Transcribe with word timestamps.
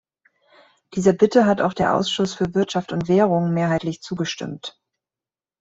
Dieser 0.95 1.13
Bitte 1.13 1.45
hat 1.45 1.61
auch 1.61 1.73
der 1.73 1.93
Ausschuss 1.93 2.33
für 2.33 2.55
Wirtschaft 2.55 2.91
und 2.91 3.07
Währung 3.07 3.53
mehrheitlich 3.53 4.01
zugestimmt. 4.01 4.81